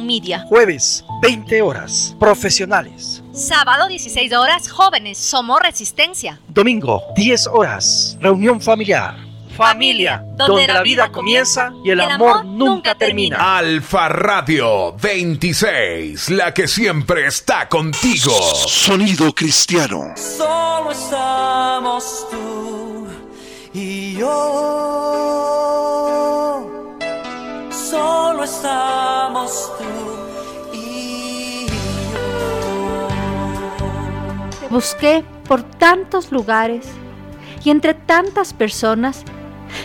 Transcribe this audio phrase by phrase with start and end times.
[0.00, 0.44] Media.
[0.48, 3.22] Jueves, 20 horas, profesionales.
[3.34, 6.40] Sábado, 16 horas, jóvenes, somos resistencia.
[6.48, 9.14] Domingo, 10 horas, reunión familiar.
[9.54, 13.58] Familia, donde, la vida comienza y el, amor, nunca termina.
[13.58, 18.32] Alfa Radio 26, la que siempre está contigo.
[18.32, 20.14] Sonido cristiano.
[20.16, 23.06] Solo estamos tú
[23.74, 24.30] y yo.
[27.70, 30.09] Solo estamos tú
[34.70, 36.86] busqué por tantos lugares
[37.64, 39.24] y entre tantas personas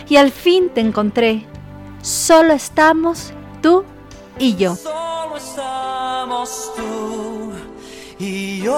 [0.08, 1.46] y al fin te encontré.
[2.00, 3.84] Solo estamos tú
[4.38, 4.76] y yo.
[4.76, 7.52] Solo estamos tú
[8.18, 8.72] y yo.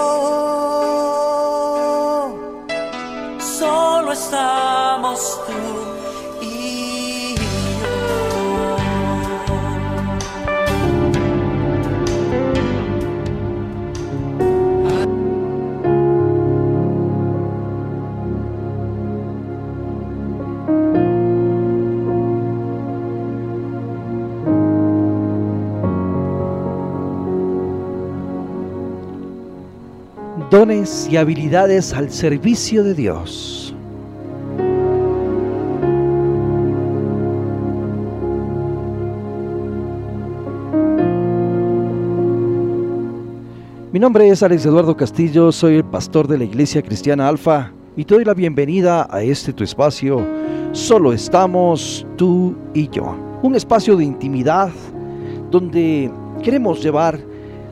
[3.39, 5.88] Solo estamos tú
[30.49, 33.75] Dones y habilidades al servicio de Dios.
[43.91, 48.03] Mi nombre es Alex Eduardo Castillo, soy el pastor de la Iglesia Cristiana Alfa y
[48.03, 50.25] te doy la bienvenida a este tu espacio.
[50.71, 53.15] Solo estamos tú y yo.
[53.43, 54.71] Un espacio de intimidad
[55.51, 56.09] donde
[56.41, 57.28] queremos llevar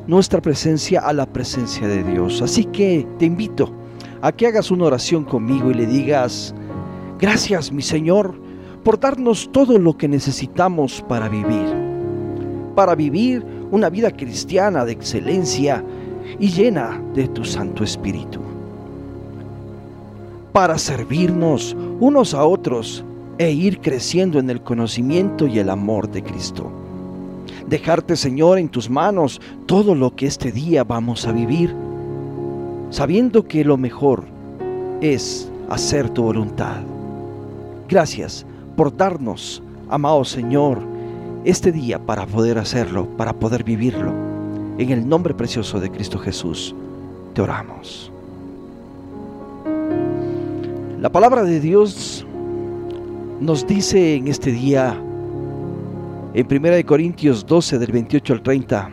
[0.08, 2.42] nuestra presencia a la presencia de Dios.
[2.42, 3.72] Así que te invito
[4.22, 6.56] a que hagas una oración conmigo y le digas,
[7.20, 8.36] gracias mi Señor
[8.84, 11.66] por darnos todo lo que necesitamos para vivir.
[12.74, 15.84] Para vivir una vida cristiana de excelencia
[16.40, 18.40] y llena de tu Santo Espíritu.
[20.54, 23.04] Para servirnos unos a otros
[23.38, 26.72] e ir creciendo en el conocimiento y el amor de Cristo.
[27.68, 31.76] Dejarte, Señor, en tus manos todo lo que este día vamos a vivir,
[32.92, 34.24] sabiendo que lo mejor
[35.02, 36.78] es hacer tu voluntad.
[37.90, 38.46] Gracias
[38.78, 40.80] por darnos, amado Señor,
[41.44, 44.14] este día para poder hacerlo, para poder vivirlo.
[44.78, 46.74] En el nombre precioso de Cristo Jesús,
[47.34, 48.12] te oramos.
[51.02, 52.26] La palabra de Dios
[53.42, 54.98] nos dice en este día,
[56.38, 58.92] en 1 Corintios 12 del 28 al 30,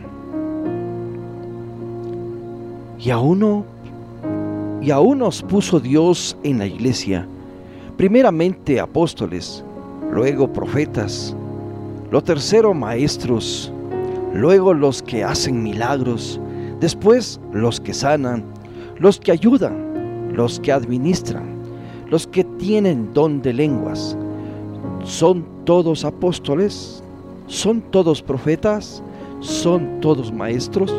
[2.97, 3.63] y a uno,
[4.81, 7.27] y a unos puso Dios en la iglesia,
[7.97, 9.63] primeramente apóstoles,
[10.11, 11.35] luego profetas,
[12.09, 13.71] lo tercero maestros,
[14.33, 16.41] luego los que hacen milagros,
[16.79, 18.43] después los que sanan,
[18.97, 21.45] los que ayudan, los que administran,
[22.09, 24.17] los que tienen don de lenguas.
[25.03, 27.03] ¿Son todos apóstoles?
[27.47, 29.03] ¿Son todos profetas?
[29.39, 30.93] ¿Son todos maestros?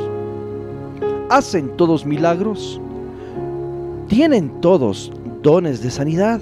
[1.29, 2.81] ¿Hacen todos milagros?
[4.09, 5.12] ¿Tienen todos
[5.43, 6.41] dones de sanidad?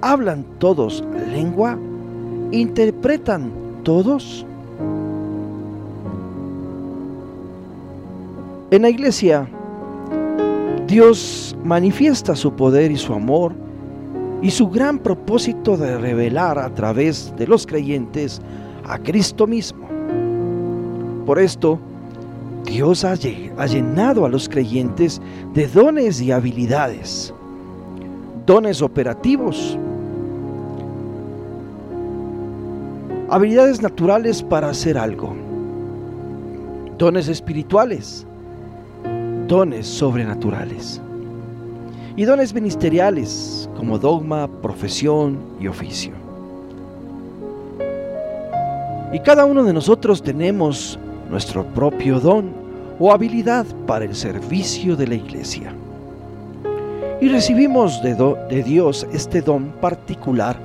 [0.00, 1.78] ¿Hablan todos lengua?
[2.50, 3.50] ¿Interpretan
[3.82, 4.46] todos?
[8.70, 9.46] En la iglesia,
[10.86, 13.52] Dios manifiesta su poder y su amor
[14.40, 18.40] y su gran propósito de revelar a través de los creyentes
[18.88, 19.86] a Cristo mismo.
[21.24, 21.78] Por esto,
[22.64, 25.20] Dios ha llenado a los creyentes
[25.54, 27.32] de dones y habilidades,
[28.44, 29.78] dones operativos,
[33.28, 35.34] habilidades naturales para hacer algo,
[36.98, 38.26] dones espirituales,
[39.48, 41.00] dones sobrenaturales
[42.16, 46.25] y dones ministeriales como dogma, profesión y oficio.
[49.16, 50.98] Y cada uno de nosotros tenemos
[51.30, 52.52] nuestro propio don
[52.98, 55.72] o habilidad para el servicio de la iglesia.
[57.22, 60.58] Y recibimos de, de Dios este don particular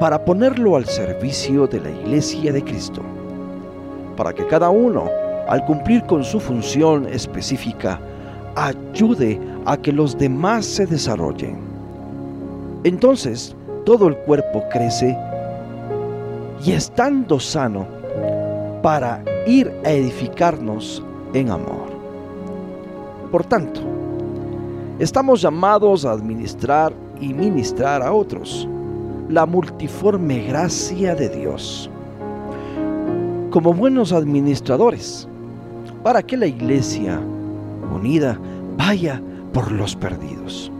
[0.00, 3.02] para ponerlo al servicio de la iglesia de Cristo,
[4.16, 5.10] para que cada uno,
[5.46, 8.00] al cumplir con su función específica,
[8.54, 11.58] ayude a que los demás se desarrollen.
[12.84, 15.14] Entonces, todo el cuerpo crece
[16.64, 17.86] y estando sano
[18.82, 21.86] para ir a edificarnos en amor.
[23.30, 23.80] Por tanto,
[24.98, 28.68] estamos llamados a administrar y ministrar a otros
[29.28, 31.90] la multiforme gracia de Dios
[33.50, 35.26] como buenos administradores
[36.02, 37.20] para que la iglesia
[37.94, 38.38] unida
[38.76, 39.20] vaya
[39.52, 40.70] por los perdidos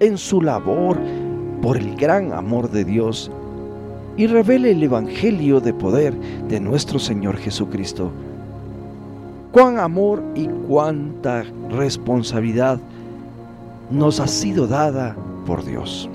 [0.00, 0.98] en su labor
[1.62, 3.30] por el gran amor de Dios
[4.18, 6.12] y revele el Evangelio de poder
[6.48, 8.10] de nuestro Señor Jesucristo.
[9.52, 12.80] Cuán amor y cuánta responsabilidad
[13.90, 15.16] nos ha sido dada
[15.46, 16.10] por Dios.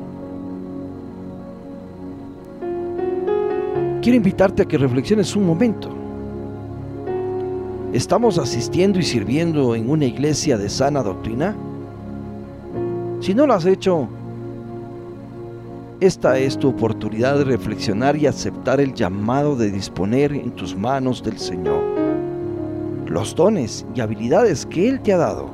[4.01, 5.89] Quiero invitarte a que reflexiones un momento.
[7.93, 11.55] ¿Estamos asistiendo y sirviendo en una iglesia de sana doctrina?
[13.21, 14.09] Si no lo has hecho,
[16.05, 21.23] esta es tu oportunidad de reflexionar y aceptar el llamado de disponer en tus manos
[21.23, 21.81] del Señor
[23.07, 25.49] los dones y habilidades que Él te ha dado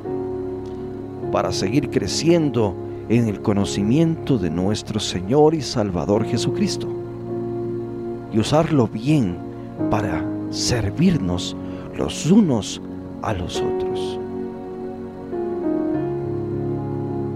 [1.30, 2.74] para seguir creciendo
[3.08, 6.88] en el conocimiento de nuestro Señor y Salvador Jesucristo
[8.32, 9.38] y usarlo bien
[9.88, 11.56] para servirnos
[11.96, 12.82] los unos
[13.22, 14.18] a los otros.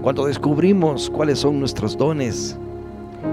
[0.01, 2.59] Cuando descubrimos cuáles son nuestros dones,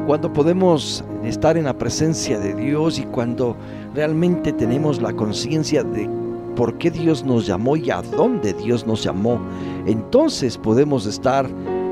[0.07, 3.57] cuando podemos estar en la presencia de Dios y cuando
[3.95, 6.09] realmente tenemos la conciencia de
[6.57, 9.39] por qué Dios nos llamó y a dónde Dios nos llamó,
[9.87, 11.47] entonces podemos estar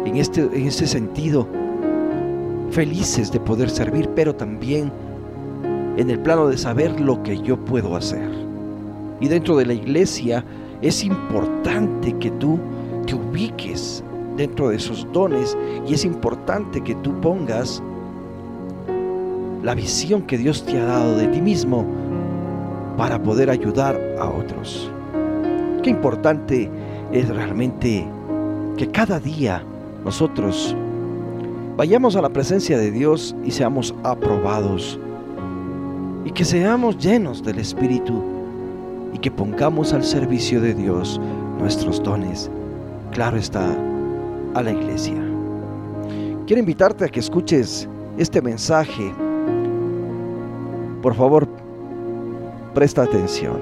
[0.05, 1.47] en este, en ese sentido
[2.71, 4.93] felices de poder servir, pero también
[5.97, 8.29] en el plano de saber lo que yo puedo hacer.
[9.21, 10.45] Y dentro de la iglesia
[10.83, 12.59] es importante que tú
[13.07, 14.03] te ubiques
[14.37, 15.57] dentro de esos dones
[15.87, 17.83] y es importante que tú pongas
[19.63, 21.85] la visión que Dios te ha dado de ti mismo
[22.97, 24.91] para poder ayudar a otros.
[25.83, 26.71] Qué importante
[27.13, 28.07] es realmente
[28.77, 29.63] que cada día
[30.05, 30.75] nosotros
[31.77, 34.99] vayamos a la presencia de Dios y seamos aprobados
[36.25, 38.23] y que seamos llenos del Espíritu
[39.13, 41.21] y que pongamos al servicio de Dios
[41.59, 42.51] nuestros dones.
[43.13, 43.67] Claro está,
[44.55, 45.17] a la iglesia.
[46.47, 49.13] Quiero invitarte a que escuches este mensaje
[51.03, 51.49] por favor,
[52.75, 53.59] presta atención.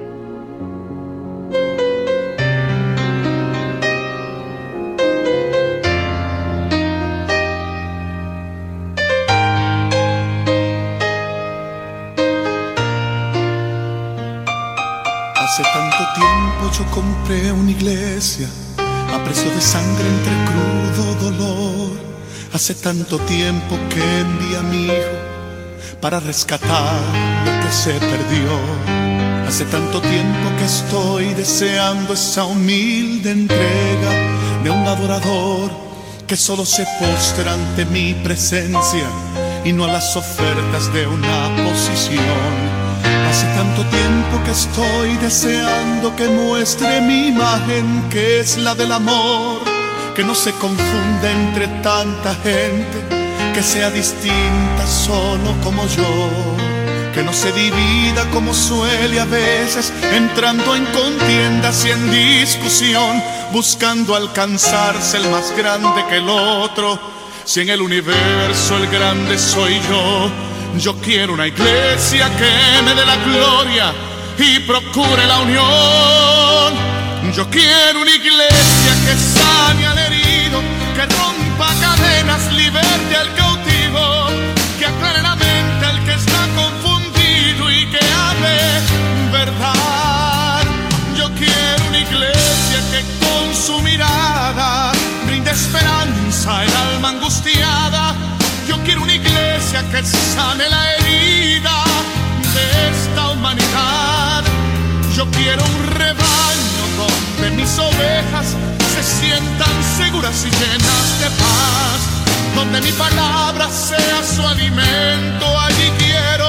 [15.37, 18.49] Hace tanto tiempo yo compré una iglesia
[19.12, 21.99] a precio de sangre entre crudo dolor.
[22.52, 25.17] Hace tanto tiempo que envié a mi hijo
[26.00, 27.00] para rescatar
[27.44, 28.50] lo que se perdió.
[29.47, 34.11] Hace tanto tiempo que estoy deseando esa humilde entrega
[34.62, 35.70] de un adorador
[36.26, 39.08] que solo se postra ante mi presencia
[39.64, 42.78] y no a las ofertas de una posición.
[43.30, 49.62] Hace tanto tiempo que estoy deseando que muestre mi imagen, que es la del amor,
[50.14, 53.27] que no se confunde entre tanta gente
[53.58, 56.30] que sea distinta solo como yo,
[57.12, 63.20] que no se divida como suele a veces, entrando en contiendas y en discusión,
[63.52, 67.00] buscando alcanzarse el más grande que el otro.
[67.44, 70.30] Si en el universo el grande soy yo,
[70.78, 73.92] yo quiero una iglesia que me dé la gloria
[74.38, 76.74] y procure la unión.
[77.34, 80.60] Yo quiero una iglesia que sane al herido,
[80.94, 83.48] que rompa cadenas, liberte al
[95.58, 98.14] esperanza al alma angustiada.
[98.68, 101.76] Yo quiero una iglesia que sane la herida
[102.54, 104.44] de esta humanidad.
[105.16, 108.46] Yo quiero un rebaño donde mis ovejas
[108.94, 111.98] se sientan seguras y llenas de paz.
[112.54, 116.48] Donde mi palabra sea su alimento, allí quiero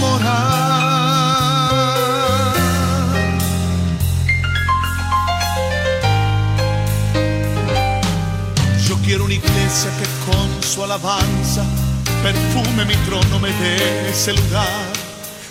[0.00, 0.67] morar.
[10.82, 11.64] Alabanza
[12.22, 14.92] perfume mi trono, me dé ese lugar.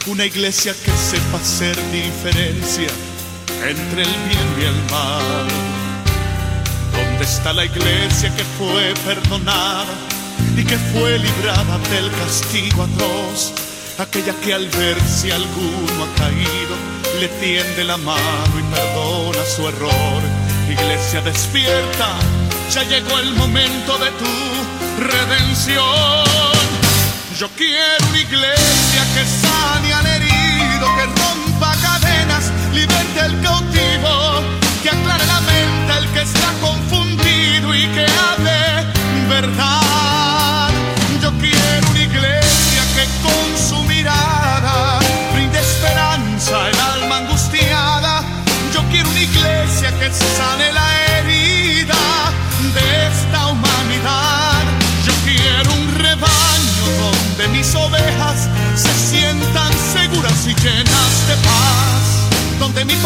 [0.07, 2.89] Una iglesia que sepa hacer diferencia
[3.67, 5.47] entre el bien y el mal.
[6.93, 9.93] ¿Dónde está la iglesia que fue perdonada
[10.55, 13.53] y que fue librada del castigo atroz?
[13.99, 16.75] Aquella que al ver si alguno ha caído
[17.19, 20.21] le tiende la mano y perdona su error.
[20.69, 22.07] Iglesia despierta,
[22.69, 26.25] ya llegó el momento de tu redención.
[27.37, 34.41] Yo quiero una iglesia que sane al herido, que rompa cadenas, liberte al cautivo,
[34.83, 38.59] que aclare la mente al que está confundido y que hable
[39.29, 40.69] verdad.
[41.21, 44.99] Yo quiero una iglesia que con su mirada
[45.33, 48.23] brinde esperanza al alma angustiada.
[48.73, 50.86] Yo quiero una iglesia que sane la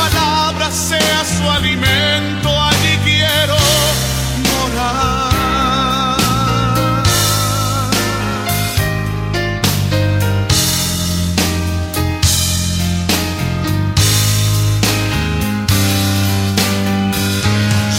[0.02, 3.58] palabra sea su alimento, allí quiero
[4.48, 6.18] morar.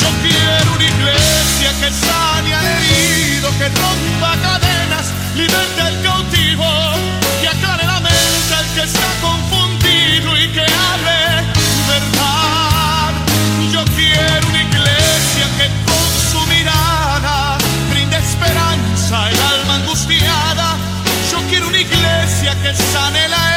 [0.01, 5.07] Yo quiero una iglesia que sane al herido, que rompa cadenas,
[5.37, 5.92] liberte
[22.73, 23.52] iglesia que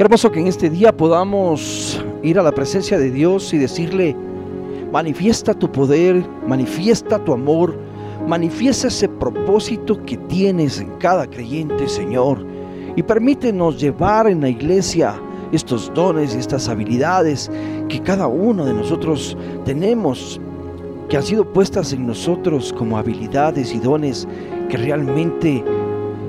[0.00, 4.16] Hermoso que en este día podamos ir a la presencia de Dios y decirle,
[4.90, 7.78] manifiesta tu poder, manifiesta tu amor,
[8.26, 12.46] manifiesta ese propósito que tienes en cada creyente, Señor.
[12.96, 15.20] Y permítenos llevar en la iglesia
[15.52, 17.50] estos dones y estas habilidades
[17.90, 20.40] que cada uno de nosotros tenemos,
[21.10, 24.26] que han sido puestas en nosotros como habilidades y dones
[24.70, 25.62] que realmente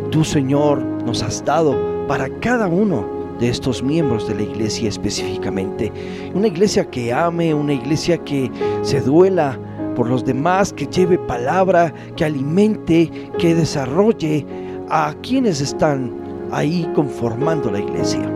[0.10, 1.78] tú, Señor, nos has dado
[2.10, 5.92] para cada uno de estos miembros de la iglesia específicamente.
[6.34, 8.50] Una iglesia que ame, una iglesia que
[8.84, 9.60] se duela
[9.96, 14.46] por los demás, que lleve palabra, que alimente, que desarrolle
[14.90, 16.14] a quienes están
[16.52, 18.32] ahí conformando la iglesia.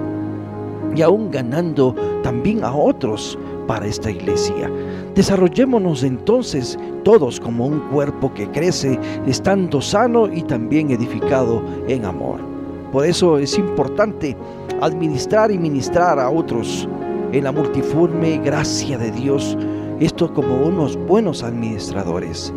[0.95, 4.71] Y aún ganando también a otros para esta iglesia.
[5.13, 12.54] Desarrollémonos entonces todos como un cuerpo que crece, estando sano y también edificado en amor.
[12.95, 14.37] Por eso es importante
[14.79, 16.87] administrar y ministrar a otros
[17.33, 19.57] en la multiforme gracia de Dios,
[19.99, 22.53] esto como unos buenos administradores.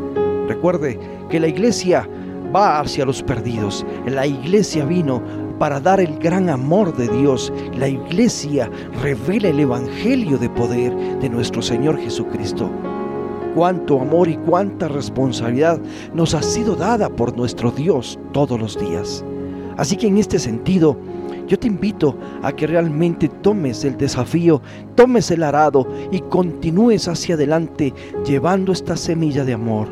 [0.46, 0.96] Recuerde
[1.28, 2.08] que la iglesia
[2.54, 5.20] va hacia los perdidos, la iglesia vino
[5.58, 8.70] para dar el gran amor de Dios, la iglesia
[9.02, 12.70] revela el Evangelio de poder de nuestro Señor Jesucristo.
[13.56, 15.80] Cuánto amor y cuánta responsabilidad
[16.14, 19.24] nos ha sido dada por nuestro Dios todos los días.
[19.78, 20.96] Así que en este sentido,
[21.46, 24.60] yo te invito a que realmente tomes el desafío,
[24.96, 27.94] tomes el arado y continúes hacia adelante
[28.26, 29.88] llevando esta semilla de amor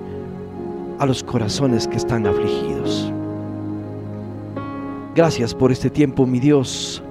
[0.98, 3.12] a los corazones que están afligidos.
[5.14, 7.02] Gracias por este tiempo, mi Dios,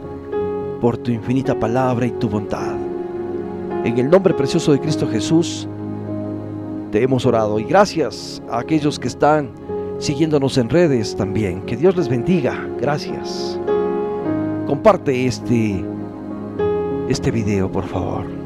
[0.81, 2.75] por tu infinita palabra y tu bondad.
[3.83, 5.67] En el nombre precioso de Cristo Jesús,
[6.91, 9.49] te hemos orado y gracias a aquellos que están
[9.99, 11.61] siguiéndonos en redes también.
[11.61, 12.67] Que Dios les bendiga.
[12.79, 13.59] Gracias.
[14.67, 15.83] Comparte este,
[17.09, 18.45] este video, por favor.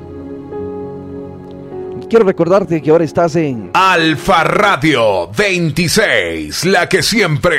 [2.10, 7.58] Quiero recordarte que ahora estás en Alfa Radio 26, la que siempre